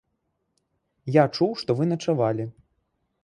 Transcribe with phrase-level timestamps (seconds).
[1.21, 2.43] Я чуў, што вы начавалі.